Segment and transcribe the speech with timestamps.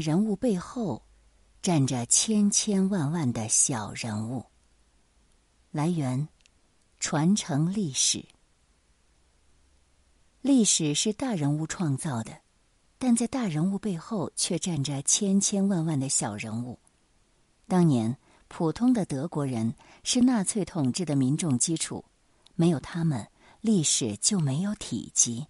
[0.00, 1.02] 人物背后
[1.62, 4.44] 站着千千万万的小人物。
[5.70, 6.28] 来源：
[6.98, 8.24] 传承历史。
[10.40, 12.40] 历史是大人物创造的，
[12.98, 16.78] 但在大人物背后却站着千千万万的小人物。
[17.66, 18.16] 当年，
[18.46, 19.74] 普通的德国人
[20.04, 22.04] 是纳粹统治的民众基础，
[22.54, 23.26] 没有他们，
[23.60, 25.46] 历史就没有体积。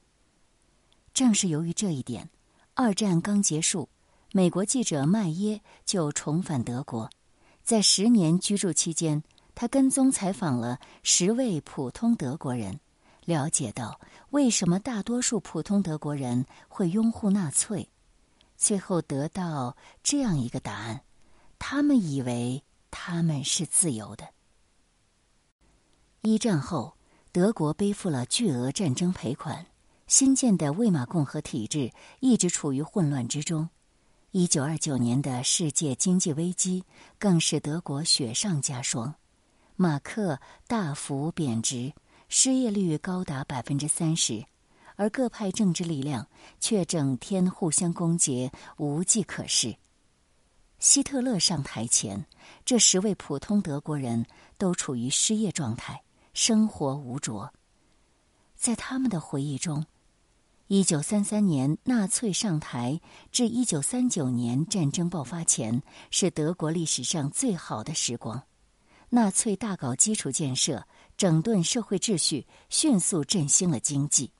[1.13, 2.31] 正是由于这一点，
[2.73, 3.89] 二战刚结束，
[4.37, 7.09] 美国记者麦耶就重返德国，
[7.63, 9.23] 在十年居住期间。
[9.55, 12.79] 他跟踪采访了十位普通德国人，
[13.25, 17.89] 了解到为什么大多数普通德国人会拥护纳粹，
[18.59, 21.01] 最后得到这样一个答案：
[21.59, 24.29] 他们以为他们是自由的。
[26.21, 26.99] 一战后，
[27.33, 29.65] 德国背负了巨额战争赔款，
[30.07, 33.71] 新建的魏玛共和体制一直处于混乱之中。
[34.39, 36.85] 一九二九年的世界经济危机
[37.19, 39.15] 更是德国雪上加霜。
[39.77, 41.91] 马克大幅贬值，
[42.29, 44.45] 失业率高达百分之三十，
[44.97, 46.29] 而各派政治力量
[46.61, 49.75] 却整天互相攻讦，无计可施。
[50.81, 52.27] 希特勒上台前，
[52.63, 54.27] 这十位普通德国人
[54.59, 56.03] 都处于失业状态，
[56.35, 57.51] 生活无着。
[58.55, 59.87] 在他们的回忆中，
[60.69, 63.01] 一九三三年纳粹上台
[63.31, 68.43] 至一九三九年战争爆发前，是德国历史上最好的时光。
[69.11, 70.85] 纳粹大搞基础建设，
[71.17, 74.33] 整顿社会秩序，迅速振兴了经济。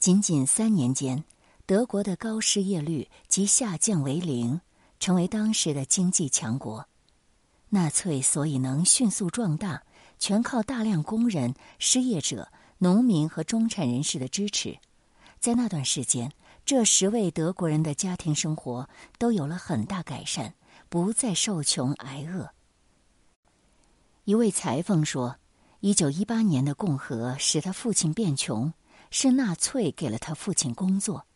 [0.00, 1.22] 仅仅三年间，
[1.64, 4.60] 德国的高失业率即下降为零，
[4.98, 6.88] 成为当时的经济强国。
[7.68, 9.84] 纳粹所以能迅速壮大，
[10.18, 14.78] 全靠大量工人、失业者、农民和中产人士的支持。
[15.38, 16.32] 在那段时间，
[16.64, 20.54] 这十位德国人的家庭生活都有了很大改善，
[20.88, 22.50] 不再受穷挨饿。
[24.24, 25.36] 一位裁缝说
[25.80, 28.72] ：“一九一八年的共和使他父亲变穷，
[29.10, 31.26] 是纳粹给了他父亲工作。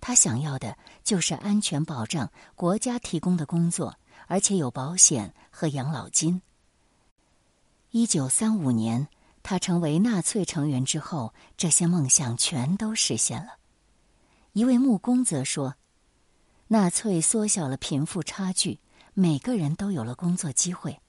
[0.00, 3.96] 他想要的就是安全保障，国家提供的工作，
[4.28, 6.40] 而且有保险和养老金。”
[7.90, 9.08] 一九三五年，
[9.42, 13.58] 他成为纳粹成员之后，这些梦想全都实现了。
[14.52, 15.74] 一位木工则说
[16.68, 18.80] ：“纳粹缩小了贫富差距，
[19.14, 21.00] 每个人都有了工作机会。”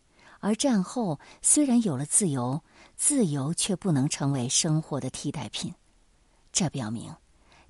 [0.41, 2.63] 而战后虽然有了自由，
[2.95, 5.73] 自由却不能成为生活的替代品。
[6.53, 7.13] 这表明，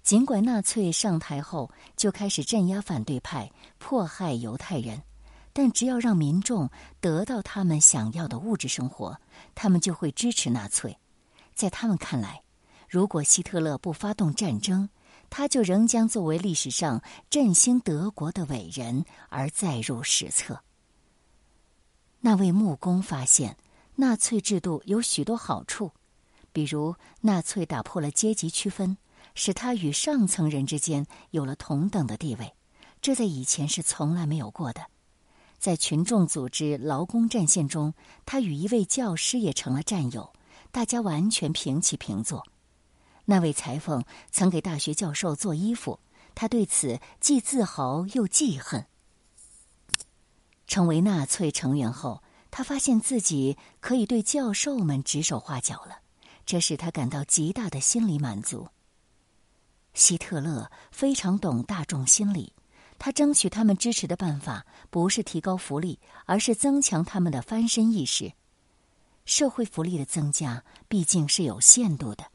[0.04, 5.02] 尽管纳粹上台后就开始镇压反对派、迫害犹太人，
[5.54, 6.70] 但只要让民众
[7.02, 9.20] 得到他们想要的物质生活，
[9.56, 10.98] 他们就会支持纳粹。
[11.54, 12.44] 在他们看来，
[12.88, 14.90] 如果希特勒不发动战争，
[15.30, 20.64] 他就仍将作为历史上振兴德国的伟人而载入史册。
[22.22, 23.58] 那位木工发现，
[23.96, 25.92] 纳粹制度有许多好处，
[26.52, 28.98] 比如纳粹打破了阶级区分，
[29.36, 32.54] 使他与上层人之间有了同等的地位，
[33.02, 34.82] 这在以前是从来没有过的。
[35.60, 37.94] 在群众组织劳工战线中，
[38.26, 40.34] 他与一位教师也成了战友，
[40.72, 42.48] 大家完全平起平坐。
[43.26, 46.00] 那位裁缝曾给大学教授做衣服，
[46.34, 48.86] 他对此既自豪又记恨。
[50.66, 56.00] 成为纳粹成员后，他发现自己可以对教授们指手画脚了，
[56.46, 58.70] 这使他感到极大的心理满足。
[59.94, 62.54] 希特勒非常懂大众心理，
[63.00, 68.34] 他争取他们支持的办法不是提高福利，而是增强他们的翻身意识。
[69.26, 72.26] 社会福利的增加毕竟是有限度的，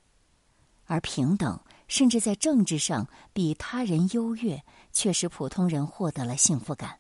[0.87, 6.99] 而平等甚至在政治上比他人优越，却使普通人获得了幸福感。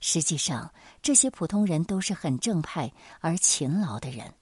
[0.00, 0.72] 实际上，
[1.02, 4.32] 这些普通人都是很正派而勤劳的人。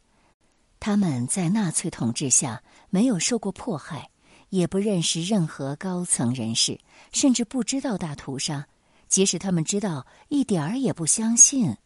[0.81, 2.61] 他们在纳粹统治下
[2.91, 4.11] 没有受过迫害，
[4.53, 6.79] 也不认识任何高层人士，
[7.11, 8.67] 甚至不知道大屠杀。
[9.09, 11.79] 即使他们知道，一点儿也不相信，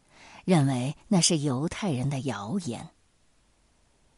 [0.43, 2.89] 认为那是犹太人的谣言。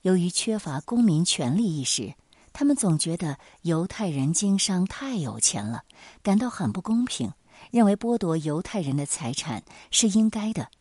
[0.01, 2.15] 由于缺乏公民权利意识，
[2.51, 5.83] 他们总觉得犹太人经商太有钱了，
[6.23, 7.31] 感到很不公平。
[7.69, 10.71] 认为剥夺犹太人的财产是应该的，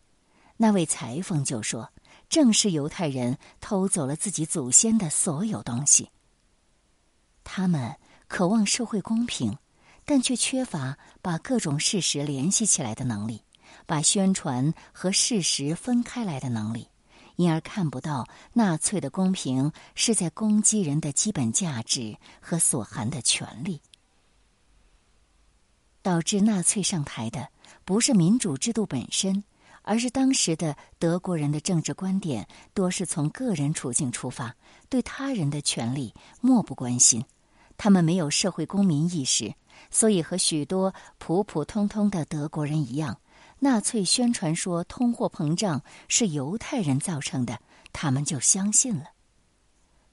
[0.57, 1.91] 那位裁缝就说
[2.31, 6.09] ：“正是犹太人偷走了自己祖先的所有东西。”
[7.51, 7.97] 他们
[8.29, 9.57] 渴望社会公平，
[10.05, 13.43] 但却缺乏把各种事实联系起来的能力，
[13.87, 16.89] 把宣传和事实分开来的能力，
[17.37, 23.81] 因而看不到纳粹的公平是在攻击人的基本价值和所含的权利。
[26.03, 27.49] 导致纳粹上台的
[27.87, 29.43] 不是民主制度本身，
[29.83, 34.55] 而是当时的德国人的政治观点多是从个人处境出发，
[34.91, 37.25] 对他人的权利漠不关心。
[37.79, 39.55] 他们没有社会公民意识，
[39.89, 43.21] 所以和许多普普通通的德国人一样，
[43.61, 47.61] 纳粹宣传说通货膨胀是犹太人造成的，
[47.93, 49.05] 他们就相信了。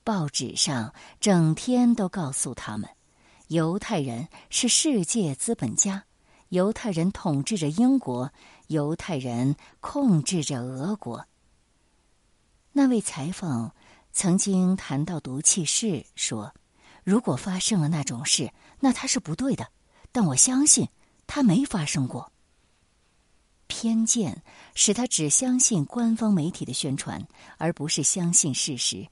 [0.03, 2.87] 报纸上整天都告诉他们，
[3.47, 6.03] 犹太人是世界资本家，
[6.49, 8.31] 犹太人统治着英国，
[8.67, 11.25] 犹太人控制着俄国。
[12.73, 13.71] 那位裁缝
[14.13, 16.53] 曾经谈到毒气室，说。
[17.05, 19.67] 如果发生了那种事，那他是不对的。
[20.11, 20.89] 但我相信
[21.27, 22.31] 他没发生过。
[23.67, 24.41] 偏见
[24.73, 29.07] 使他只相信官方媒体的宣传，而不是相信事实。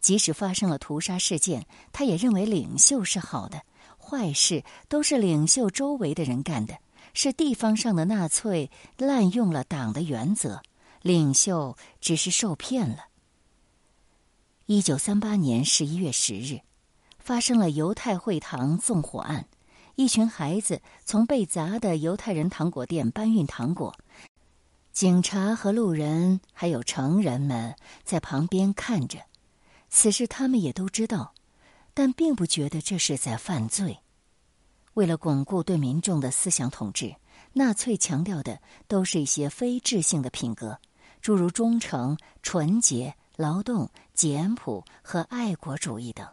[0.00, 3.62] 即使发生了屠杀事件，他也认为领袖是好的，
[3.96, 6.76] 坏事都是领袖周围的人干的，
[7.14, 10.62] 是地方上的纳粹滥用了党的原则，
[11.02, 13.06] 领袖只是受骗了。
[14.66, 16.60] 一九三八年十一月十日。
[17.26, 19.48] 发生了犹太会堂纵火案，
[19.96, 23.92] 一群孩子从被砸的犹太人糖果店搬运糖果，
[24.92, 27.74] 警察和路人还有成人们
[28.04, 29.18] 在旁边看着。
[29.88, 31.34] 此事他们也都知道，
[31.92, 33.98] 但并不觉得这是在犯罪。
[34.94, 37.16] 为了巩固对民众的思想统治，
[37.54, 40.78] 纳粹强调的都是一些非智性的品格，
[41.20, 46.24] 诸如忠诚、纯洁、劳动、简朴和爱国主义等。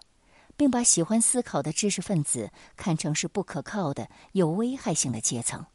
[0.55, 5.65] 并把喜欢思考的知识分子看成是不可靠的、有危害性的阶层。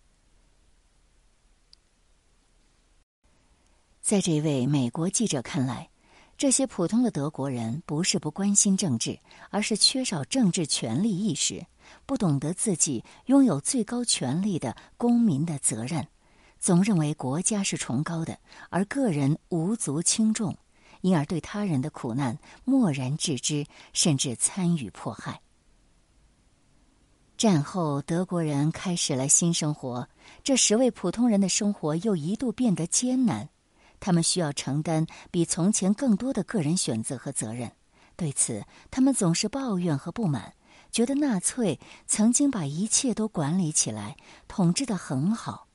[4.00, 5.90] 在这位美国记者看来，
[6.38, 9.19] 这些普通的德国人不是不关心政治，
[9.50, 11.66] 而是缺少政治权利意识，
[12.06, 16.08] 不懂得自己拥有最高权力的公民的责任，
[16.58, 18.38] 总认为国家是崇高的，
[18.70, 20.56] 而个人无足轻重。
[21.00, 25.40] 因而对他人的苦难漠然置之，甚至参与迫害。
[27.36, 30.08] 战后，德国人开始了新生活，
[30.42, 33.48] 这十位普通人的生活又一度变得艰难。
[34.00, 37.72] 他们需要承担比从前更多的个人选择和责任，
[38.16, 40.54] 对此，他们总是抱怨和不满，
[40.90, 44.16] 觉得纳粹曾经把一切都管理起来，
[44.48, 45.68] 统治的很好。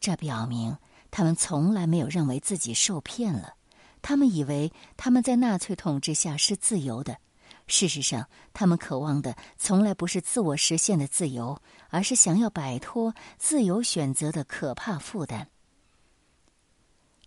[0.00, 0.76] 这表明
[1.10, 3.54] 他们从来没有认为自己受骗了。
[4.02, 7.18] 他们以为他们在纳粹统治下是自由的，
[7.66, 15.48] 事实上，他们渴望的从来不是自我实现的自由，而是想要摆脱自由选择的可怕负担。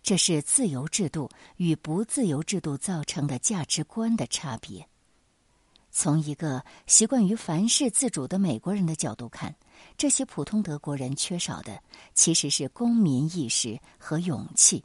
[0.02, 4.86] 这是自由制度与不自由制度造成的价值观的差别。
[5.90, 9.54] 从一个习惯于凡事自主的美国人的角度看，
[9.96, 11.80] 这些普通德国人缺少的
[12.12, 14.84] 其实是公民意识和勇气。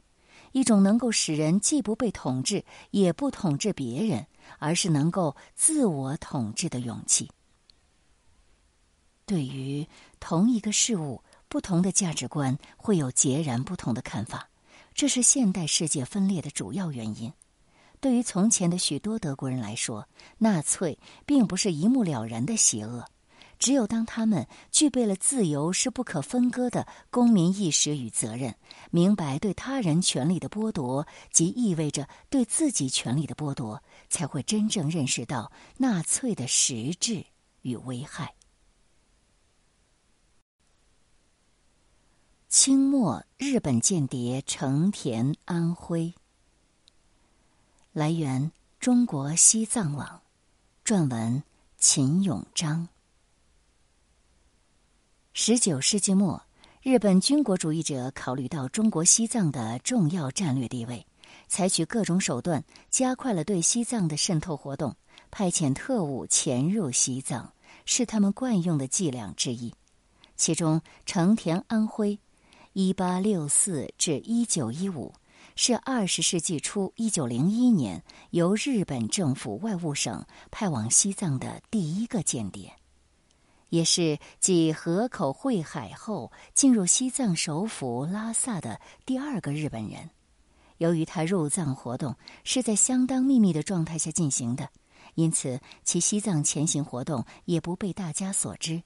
[0.52, 4.26] 一种能够使人既不被统治，也不统治别人，
[4.58, 7.30] 而是能够自我统治的勇气。
[9.26, 9.86] 对于
[10.18, 14.48] 同一个事物，不同的价值观会有截然不同的看法，
[14.92, 17.32] 这是现代世界分裂的主要原因。
[18.00, 20.08] 对于从前的许多德国人来说，
[20.38, 23.04] 纳粹并不是一目了然的邪恶。
[23.60, 28.56] 只有当他们具备了自由是不可分割的公民意识与责任，
[28.90, 37.26] 明白对他人权利的剥夺即意味着对自己权利的剥夺，才会真正认识到纳粹的实质
[37.60, 38.34] 与危害。
[42.48, 46.14] 清末日本间谍成田安辉。
[47.92, 48.50] 来源：
[48.80, 50.22] 中国西藏网，
[50.82, 51.42] 撰文：
[51.76, 52.88] 秦永章。
[55.32, 56.42] 十九世纪末，
[56.82, 61.06] 日本军国主义者考虑到中国西藏的重要战略地位，
[61.46, 64.96] 采取各种手段加快了对西藏的渗透活动，
[65.30, 67.52] 派遣特务潜入西藏，
[67.86, 69.72] 是他们惯用的伎俩之一。
[70.36, 72.18] 其中，成田安徽
[72.74, 75.14] （一八六四至一九一五）
[75.54, 82.79] 是二十世纪初一九零一年由日本政府外务省派往西藏的第一个间谍。
[83.70, 90.10] 也是继河口会海后进入西藏首府拉萨的第二个日本人。
[90.78, 94.68] 由于他入藏活动是在相当秘密的状态下进行的，
[95.14, 98.82] 因此其西藏前行活动也不被大家所知。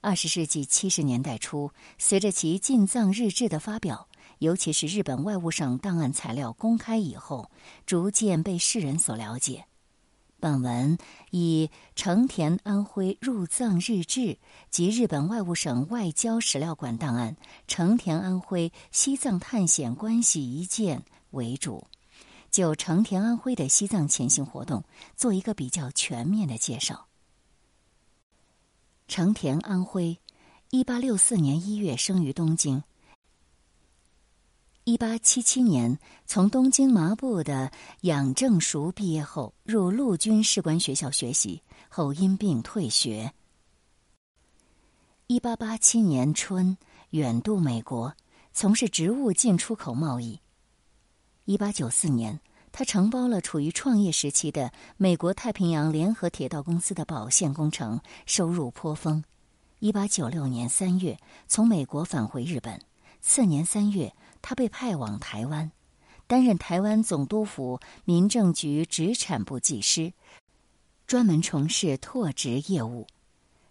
[0.00, 4.06] 二十世纪七十年代初，随着其进藏日志的发表，
[4.38, 7.50] 尤其是日本外务省档案材料公开以后，
[7.86, 9.64] 逐渐被世人所了解。
[10.44, 10.98] 本文
[11.30, 14.36] 以成田安徽入藏日志
[14.68, 17.34] 及日本外务省外交史料馆档案
[17.66, 20.98] 《成田安徽西藏探险关系一件》
[21.30, 21.86] 为主，
[22.50, 24.84] 就成田安徽的西藏前行活动
[25.16, 27.06] 做一个比较全面的介绍。
[29.08, 30.18] 成田安徽，
[30.68, 32.82] 一八六四年一月生于东京。
[34.86, 37.72] 一八七七年，从东京麻布的
[38.02, 43.32] 养正塾毕业后，入陆军士官学校学习，后因病退学。
[45.26, 46.76] 一八八七年春，
[47.10, 48.14] 远渡美国，
[48.52, 50.38] 从事植物进出口贸易。
[51.46, 52.38] 一八九四年，
[52.70, 59.24] 他承包了处于创业时期的美国太平洋联合铁道公司的保线工程，收入颇丰。
[59.78, 62.78] 一八九六年三月，从美国返回日本，
[63.22, 64.14] 次年三月。
[64.46, 65.72] 他被派往台湾，
[66.26, 70.12] 担任台湾总督府民政局殖产部技师，
[71.06, 73.06] 专门从事拓殖业务。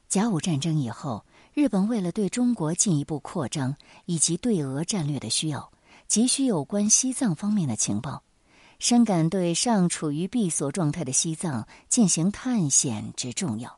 [0.09, 3.75] 甲午战争以后，日本为了对中国进一步扩张
[4.05, 5.71] 以及对俄战略的需要，
[6.07, 8.23] 急需有关西藏方面的情报，
[8.79, 13.77] 深感对尚处于闭锁状态的西藏进行探险之重要，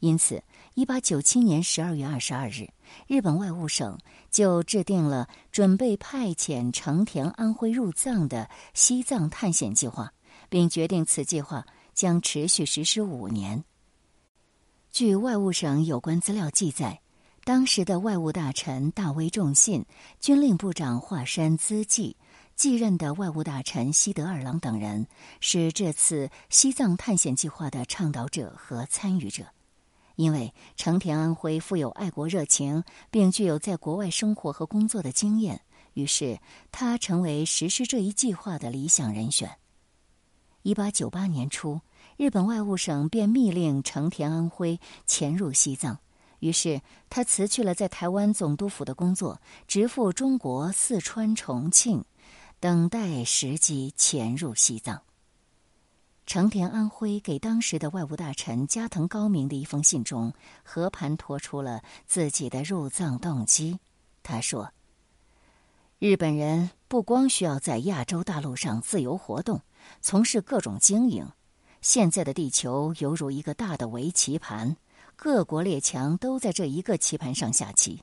[0.00, 0.42] 因此。
[0.74, 2.68] 一八九七年十二月二十二日，
[3.06, 3.96] 日本外务省
[4.28, 10.12] 就制定了准备派遣成田安徽入藏的西藏探险计划，
[10.48, 11.64] 并决定此计划
[11.94, 13.62] 将持续实施五年。
[14.90, 17.00] 据外务省有关资料记载，
[17.44, 19.86] 当时的外务大臣大威重信、
[20.18, 22.16] 军令部长华山资纪、
[22.56, 25.06] 继任的外务大臣西德二郎等人
[25.38, 29.44] 是这次西藏探险计划的倡导者和参与者。
[30.16, 35.60] 因为成田安徽富有爱国热情，并具有在国外生活和工作的经验，
[35.94, 36.38] 于是
[36.70, 39.50] 他成为实施这一计划的理想人选。
[40.62, 41.80] 一八九八年初，
[42.16, 45.98] 日本外务省便密令成田安徽潜入西藏，
[46.38, 46.80] 于是
[47.10, 52.04] 他辞去了在台湾总督府的工作，直赴中国四川重庆，
[52.60, 55.02] 等待时机潜入西藏。
[56.26, 63.78] 成田安徽给当时的外务大臣加藤高明的一封信中，和盘托出了自己的入藏动机。
[64.22, 64.72] 他说
[66.00, 69.60] ：“日本人不光需要在亚洲大陆上自由活动，
[70.00, 71.28] 从事各种经营。
[71.82, 74.76] 现在的地球犹如一个大的围棋盘，
[75.16, 78.02] 各国列强都在这一个棋盘上下棋。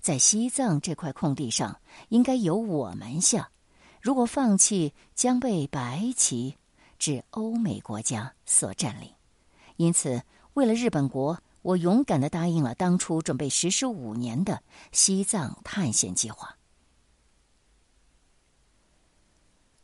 [0.00, 1.80] 在西藏这块空地上，
[2.10, 3.48] 应该由我们下。
[4.02, 6.56] 如果放弃，将被白棋。”
[6.98, 9.10] 至欧美国家所占领，
[9.76, 10.22] 因此，
[10.54, 16.56] 为了日本国，我勇敢的答应了当初准备实施五年的西藏探险计划。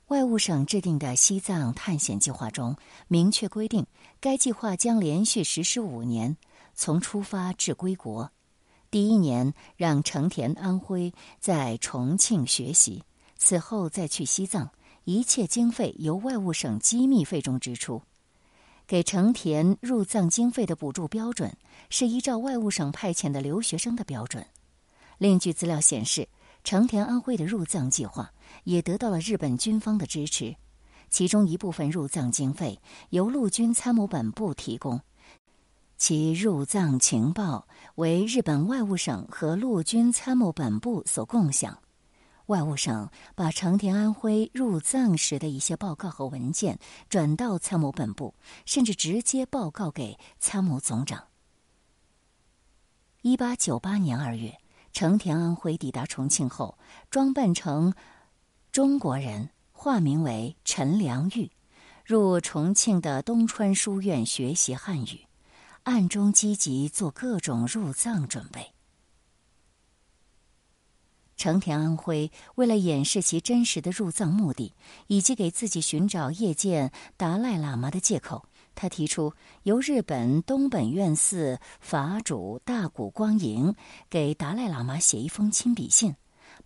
[0.09, 2.77] 外务省制定的西藏探险计划中
[3.07, 3.87] 明确规定，
[4.21, 6.37] 该计划将连续实施五年，
[6.75, 8.31] 从出发至归国。
[8.91, 13.05] 第一年让成田安徽在重庆学习，
[13.37, 14.69] 此后再去西藏。
[15.11, 18.01] 一切经费由外务省机密费中支出，
[18.87, 21.57] 给成田入藏经费的补助标准
[21.89, 24.47] 是依照外务省派遣的留学生的标准。
[25.19, 26.29] 另据资料显示，
[26.63, 30.55] 成田安徽的入藏计划也得到了日本军方的支持，
[31.09, 35.01] 其中一部分入藏经费由陆军参谋本部提供，
[35.97, 41.77] 其入藏情报为日本外务省和陆军参谋本部所共享。
[42.51, 48.35] 外务省把成田安徽入藏时的一些报告和文件转到参谋本部，
[48.67, 51.29] 甚至直接报告给参谋总长。
[53.23, 54.59] 一八九八年二月，
[54.93, 56.77] 成田安徽抵达重庆后，
[57.09, 57.95] 装扮成
[58.73, 61.53] 中国人，化名为陈良玉，
[62.05, 65.25] 入重庆的东川书院学习汉语，
[65.85, 68.73] 暗中积极做各种入藏准备。
[71.41, 74.75] 成田安徽为了掩饰其真实的入藏目的，
[75.07, 78.45] 以及给自己寻找谒见达赖喇嘛的借口，
[78.75, 79.33] 他提出
[79.63, 83.75] 由日本东本院寺法主大谷光莹
[84.11, 86.15] 给达赖喇嘛写一封亲笔信，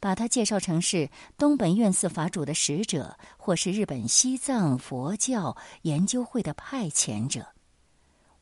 [0.00, 7.47] 把他介绍成是东本院寺法主的使者，或是日本西藏佛教研究会的派遣者。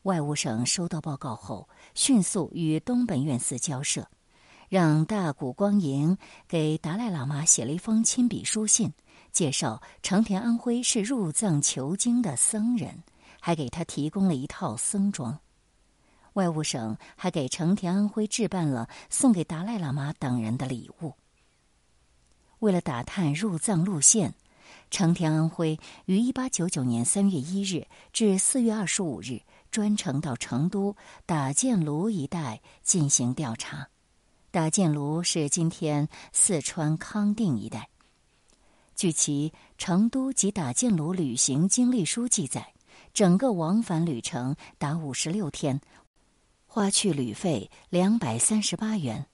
[0.04, 4.08] 外务省收到报告后，迅速与东本院寺交涉。
[4.72, 6.16] 让大谷光迎
[6.48, 8.90] 给达赖喇嘛写了一封亲笔书信，
[9.30, 13.02] 介绍成田安徽是入藏求经的僧人，
[13.38, 15.38] 还给他提供了一套僧装。
[16.32, 21.12] 外务省还给成田安徽置办了送给达赖喇嘛等人的礼物。
[22.60, 24.32] 为了打探入藏路线，
[24.90, 33.88] 成田安徽于一八九九年三月一日至四月二十五日专程到成都打箭炉一带进行调查。
[34.52, 37.88] 打箭炉是今天四川康定一带。
[38.94, 42.75] 据其成都及打箭炉旅行经历书记载，
[43.14, 45.80] 整个往返旅程达五十六天，
[46.66, 49.25] 花去旅费两百三十八元。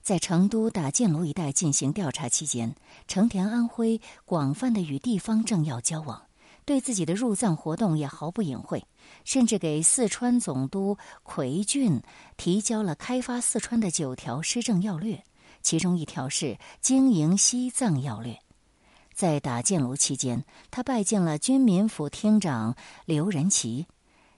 [0.00, 2.74] 在成都打箭炉一带进行调查期间，
[3.06, 6.22] 成田安徽广泛的与地方政要交往，
[6.64, 8.84] 对自己的入藏活动也毫不隐晦，
[9.24, 12.00] 甚至给四川总督奎俊
[12.36, 15.24] 提交了开发四川的九条施政要略，
[15.60, 18.38] 其中一条是经营西藏要略。
[19.14, 23.86] 在打箭炉期间，他拜见了军民府厅长刘仁奇。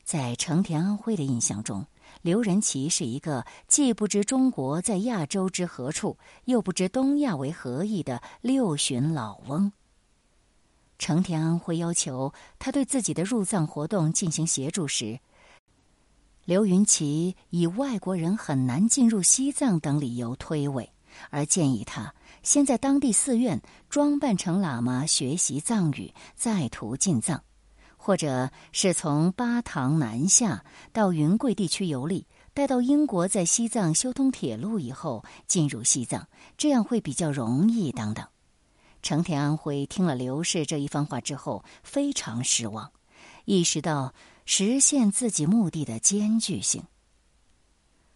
[0.03, 1.87] 在成田安徽的印象中，
[2.21, 9.73] 刘仁奇是一个既不知中国在亚洲之何处，又不知东亚为何意的六旬老翁。
[10.99, 15.19] 成田安徽要求他对自己的入藏活动进行协助时，
[16.45, 20.89] 刘云奇以外国人很难进入西藏等理由推诿，
[21.31, 22.15] 而建议他。
[22.43, 27.43] 先在当地寺院装扮成喇嘛学习藏语，再途进藏，
[27.97, 37.91] 或者是从巴塘南下到云贵地区游历，待到英国在西藏修通铁路以后进入西藏，这样会比较容易。
[37.93, 38.27] 等等，
[39.05, 42.91] 成田安徽听了刘氏这一番话之后，非常失望，
[43.45, 44.15] 意识到
[44.47, 46.85] 实现自己目的的艰巨性。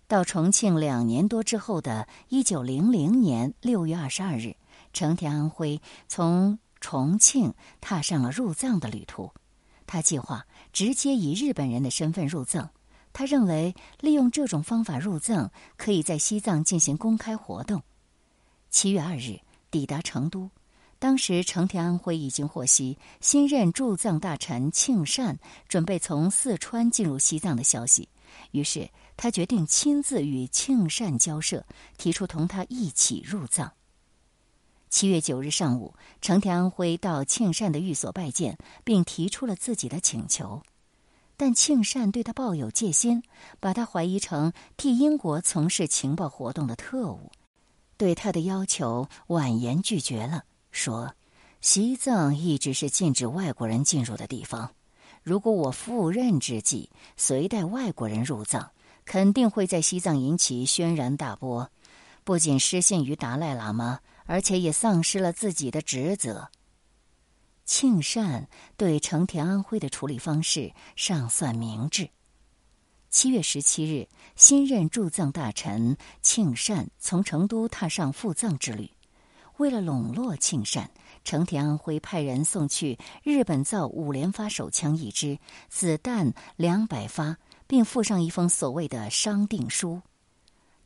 [0.06, 4.56] 到重庆两年多之后的一九零零年六月二十二日，
[4.94, 7.52] 成田安徽从重庆
[7.82, 9.30] 踏上了入藏的旅途。
[9.86, 12.70] 他计划直接以日本人的身份入藏。
[13.12, 17.82] 他认为利用这种方法入藏，可以在西藏进行公开活动。
[18.70, 19.40] 七月二日
[19.70, 20.50] 抵达成都，
[20.98, 25.38] 当时成田安徽已经获悉新任驻藏大臣庆善
[25.68, 28.08] 准备从四川进入西藏的消息，
[28.52, 28.88] 于是。
[29.20, 33.72] 他决定亲自与庆善交涉，提出同他一起入藏。
[34.88, 40.62] 七月九日上午，成田安徽到庆善的寓所拜见，并提出了自己的请求，
[41.36, 43.24] 但庆善对他抱有戒心，
[43.58, 47.32] 把他怀疑成替英国从事情报活动的特务，
[47.96, 51.14] 对他的要求婉言拒绝了，说
[51.60, 54.72] ：“西藏一直是禁止外国人进入的地方，
[55.22, 58.70] 如果我赴任之际随带外国人入藏。”
[59.08, 61.70] 肯定会在西藏引起轩然大波，
[62.24, 66.50] 不仅失信于达赖喇嘛，而且也丧失了自己的职责。
[67.64, 72.10] 庆善对成田安徽的处理方式尚算明智。
[73.08, 78.90] 七月十七日，新任驻藏大臣庆善从成都踏上赴藏之旅。
[79.58, 80.90] 为了笼络庆善，
[81.22, 87.36] 成田安辉派人送去日本造五连发手枪一支，子弹两百发。
[87.70, 90.00] 并附上一封所谓的商定书，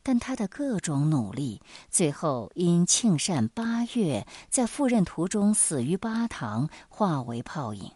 [0.03, 7.89] 但他的各种努力，最后因庆善八月在赴任途中死于巴塘，化为泡影。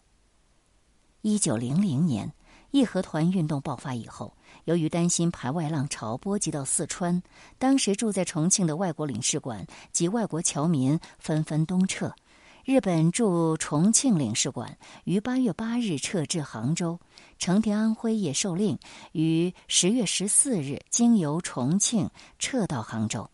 [1.22, 2.32] 一九零零年
[2.78, 4.34] 义和团运动爆发以后，
[4.66, 7.22] 由于担心排外浪潮波及到四川，
[7.58, 12.14] 当时住在重庆的外国领事馆及外国侨民纷纷东撤。
[12.64, 17.00] 日本驻重庆领事馆于八月八日撤至杭州，
[17.40, 18.78] 成田安徽也受令
[19.14, 23.30] 于十月十四日经由重庆撤到杭州。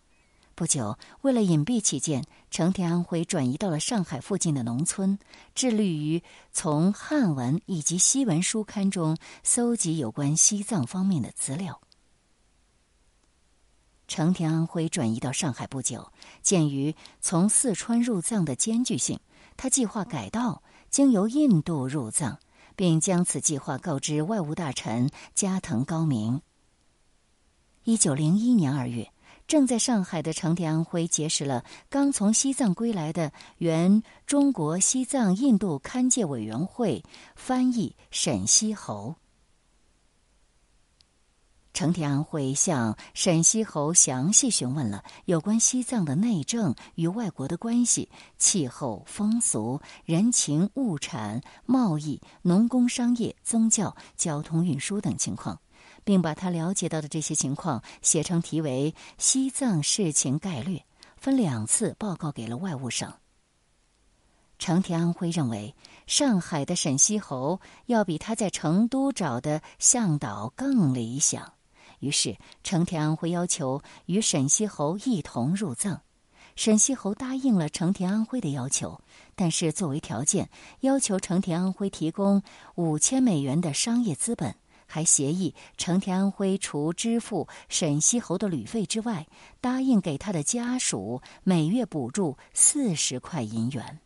[0.56, 5.18] 不久，为了隐蔽起见，成田安徽转移到了上海附近的农村，
[5.56, 11.82] 致力于从汉文以及西文书刊中搜集有关西藏方面的资料。
[14.08, 16.12] 成田安徽转移到上海不久，
[16.44, 19.20] 鉴于从四川入藏的艰巨性，
[19.58, 20.62] 他计划改道
[20.92, 22.38] 经由印度入藏，
[22.76, 26.42] 并将此计划告知外务大臣加藤高明。
[27.86, 29.12] 一九零一年二月，
[29.48, 37.04] 正在上海的成田安徽结识了刚从西藏归来的原中国西藏印度勘界委员会
[37.36, 39.16] 翻译沈西侯。
[41.74, 55.60] 成田安徽向沈西侯详细询问了有关西藏的内政与外国的关系、气候、风俗、人情、物产、贸易、农工商业、宗教、交通运输等情况，
[56.04, 60.78] 并把他了解到的这些情况写成题为《西藏事情概略》，
[61.18, 63.14] 分两次报告给了外务省。
[64.60, 65.76] 成田安徽认为，
[66.08, 71.54] 上海的沈西侯要比他在成都找的向导更理想。
[72.00, 76.02] 于是，成田安徽要求与沈西侯一同入藏。
[76.56, 79.02] 沈西侯答应了成田安徽的要求，
[79.36, 80.50] 但是作为条件，
[80.82, 82.44] 要求成田安徽提供
[82.76, 84.56] 五千美元的商业资本，
[84.94, 89.26] 还协议成田安徽除支付沈西侯的旅费之外，
[89.60, 94.00] 答应给他的家属每月补助四十块银元。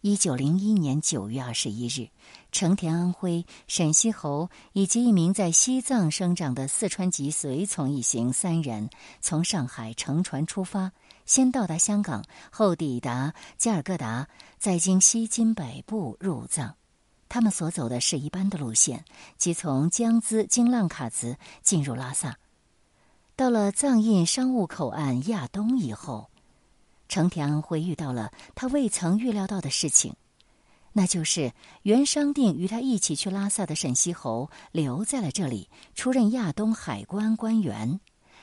[0.00, 2.08] 一九零一年九月二十一日，
[2.50, 10.90] 成田安徽、沈西侯以及一名在西藏生长的四川籍随从一行三人从上海乘船出发，
[11.26, 16.74] 先到达香港，后抵达加尔各答，再经西津北部入藏。
[17.28, 19.04] 他们所走的是一般的路线，
[19.36, 22.38] 即从江孜经浪卡兹进入拉萨。
[23.34, 26.30] 到了藏印商务口岸亚东以后。
[27.08, 30.16] 成田安徽遇到了他未曾预料到的事情，
[30.92, 38.00] 那就是原商定与他一起去拉萨的沈西侯留在了这里，出任亚东海关官员。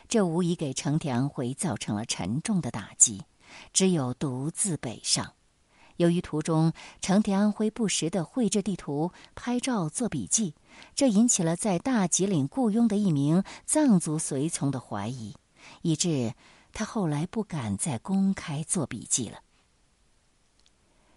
[0.08, 3.24] 这无疑给成田安徽造成了沉重的打击，
[3.74, 5.34] 只有独自北上。
[6.04, 10.54] 由于途中成田安徽不时的绘制地图、拍照、做笔记，
[10.94, 15.36] 这引起了在大吉岭雇佣的一名藏族随从的怀疑，
[15.82, 16.34] 以致。
[16.76, 19.38] 他后来不敢再公开做笔记了。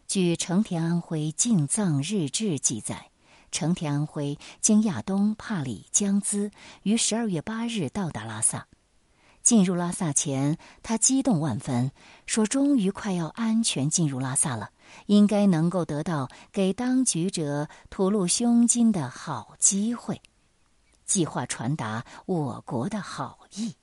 [0.07, 3.11] 据成田安徽进藏日志记载，
[3.51, 8.67] 成田安徽经亚东、帕里、江孜，于十二月八日到达拉萨。
[9.43, 11.91] 进入拉萨前，他激动万分，
[12.27, 14.73] 说：“终于快要安全进入拉萨了，
[15.07, 20.21] 应该能够得到给当局者吐露胸襟的好机会。”
[21.07, 23.75] 计划传达我国的好意。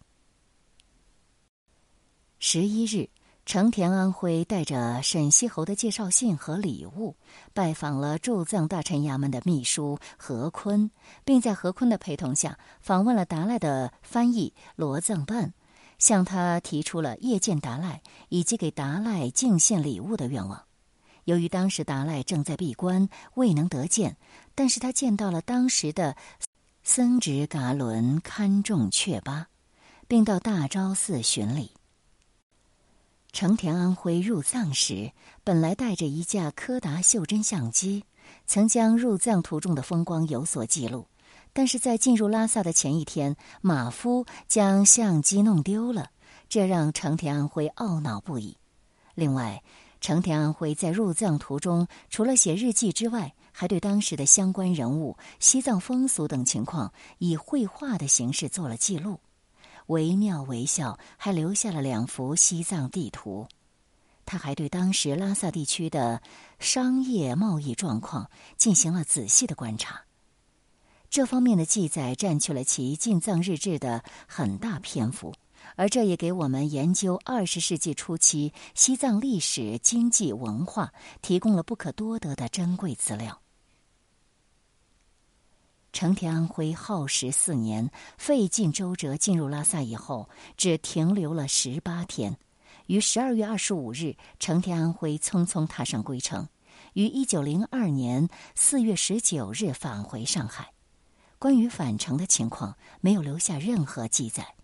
[2.38, 3.10] 十一日，
[3.46, 7.16] 成田安徽带着沈西侯的介绍信和礼物，
[7.54, 10.92] 拜访了驻藏大臣衙门的秘书何坤，
[11.24, 15.54] 并在何坤的陪同下访问了达赖的翻译罗藏办，
[15.98, 20.66] 向他提出了谒见达赖以及给达赖敬献礼物的愿望。
[21.26, 24.18] 由于当时达赖正在闭关，未能得见，
[24.56, 26.16] 但是他见到了当时的
[26.84, 29.48] 僧值噶伦堪众却巴，
[30.08, 31.72] 并到大昭寺巡礼。
[33.32, 35.12] 成田安徽入藏时，
[35.44, 38.04] 本来带着一架柯达袖珍相机，
[38.46, 41.08] 曾将入藏途中的风光有所记录。
[41.52, 46.10] 但是在进入拉萨的前一天，马夫将相机弄丢了，
[46.50, 48.58] 这让成田安徽懊恼不已。
[49.16, 49.64] 另外，
[50.04, 59.22] 成田安辉在入藏途中，除了写日记之外，还对当时的相关人物、西藏风俗等情况以绘画的形式做了记录。
[59.88, 63.48] 惟妙惟肖，还留下了两幅西藏地图。
[64.26, 66.22] 他还对当时拉萨地区的
[66.60, 70.02] 商业贸易状况进行了仔细的观察。
[71.10, 75.34] 这方面的记载占据了其进藏日志的很大篇幅，
[75.76, 83.40] 而这也给我们研究二十世纪初期西藏历史、经济、文化提供了不可多得的珍贵资料。
[85.92, 92.38] 成田安徽耗时四年，费尽周折进入拉萨以后，只停留了十八天。
[92.88, 96.50] 于十二月二十五日，成田安徽匆匆踏上归程，
[96.94, 100.72] 于一九零二年四月十九日返回上海。
[101.38, 104.56] 关于返程的情况，没有留下任何记载。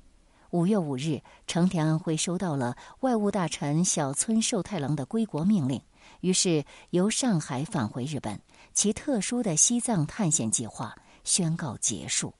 [0.51, 5.81] 五月五日，成田安徽收到了外务大臣小村寿太郎的归国命令，
[6.21, 8.39] 于是由上海返回日本，
[8.73, 10.95] 其特殊的西藏探险计划。
[11.25, 12.33] 宣告结束。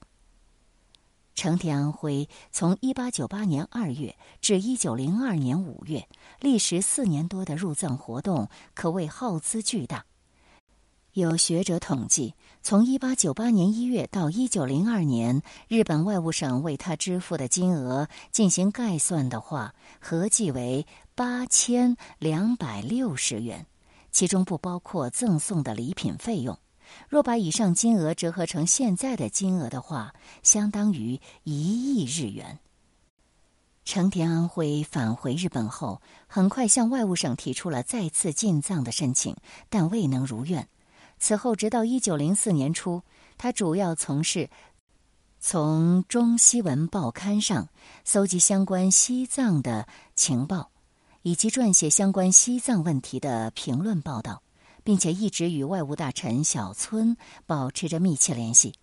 [1.34, 6.08] 成田安徽从一八九八年二月至一九零二年五月，
[6.40, 10.04] 历时四年多的入藏活动可谓耗资巨大。
[11.20, 23.66] 有学者统计，从一八九八年一月到一九零二年，日本外务省为他支付的金额进行概算的话，合计为八千两百六十元，
[24.10, 26.58] 其中不包括赠送的礼品费用。
[27.08, 32.58] 若把以上金额折合成现在的金额的话，相当于一亿日元。
[33.84, 39.36] 成田安徽返回日本后，很快向外务省提出了再次进藏的申请，
[39.68, 40.68] 但未能如愿。
[41.20, 43.02] 此后，直到一九零四年初，
[43.38, 44.50] 他主要从事
[45.38, 47.68] 从中西文报刊上
[48.04, 50.72] 搜集相关西藏的情报，
[51.22, 54.42] 以及撰写相关西藏问题的评论报道。
[54.82, 58.74] 并且一直与外务大臣小村保持着密切联系。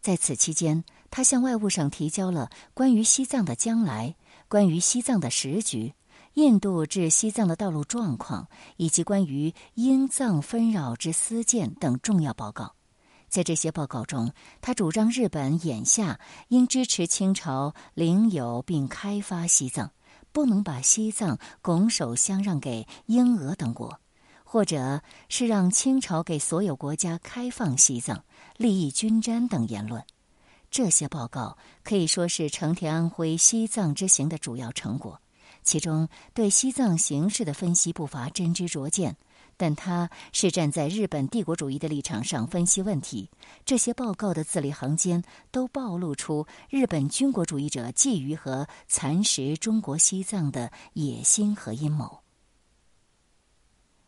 [0.00, 4.16] 在此期间，他向外务省提交了关于西藏的将来、
[4.48, 5.94] 关于西藏的时局、
[6.34, 12.74] 印度至西藏的道路状况以及关于英藏纷扰之私建等重要报告。
[13.28, 19.92] 在这些报告中，他主张日本眼下应支持清朝领有并开发西藏，
[20.32, 24.00] 不能把西藏拱手相让给英俄等国，
[24.44, 28.24] 或者是让清朝给所有国家开放西藏，
[28.56, 30.04] 利益均沾等言论。
[30.70, 35.20] 这些报告可以说是成田安徽西藏之行的主要成果，
[35.62, 39.16] 其中对西藏形势的分析不乏真知灼见。
[39.56, 43.28] 但他是站在日本帝国主义的立场上分析问题，
[43.66, 52.20] 这些报告的字里行间都暴露出日本军国主义者觊觎和蚕食中国西藏的野心和阴谋。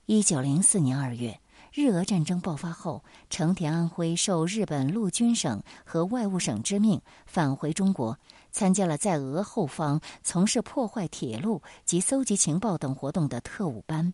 [0.06, 1.38] 一九零四年二月，
[1.72, 8.18] 日俄战争爆发后，成田安徽受日本陆军省和外务省之命返回中国，
[8.50, 14.12] 参加了在俄后方从事破坏铁路及搜集情报等活动的特务班。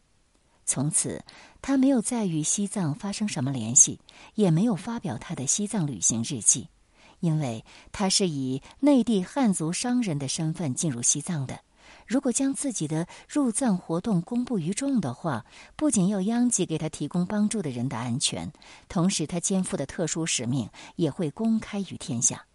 [0.64, 1.24] 从此，
[1.60, 3.98] 他没有再与西藏发生什么联系，
[4.36, 6.68] 也没有发表他的西藏旅行日记，
[7.18, 11.58] 因为他是以内地汉族商人的身份进入西藏的。
[12.08, 15.44] 如果将自己的入藏活动公布于众的话，
[15.76, 18.50] 不仅要殃及给他提供帮助的人的安全，
[18.88, 22.46] 同时他肩负的特殊使命也会公开于天下。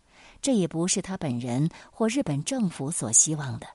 [0.41, 3.67] 这也不是他本人或日本政府所希望的。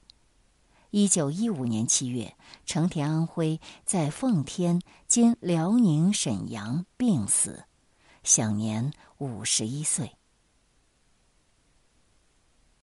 [0.91, 2.35] 一九一五年七月，
[2.67, 7.62] 成田安徽在奉天（今辽宁沈阳）病死，
[8.25, 10.17] 享年五十一岁。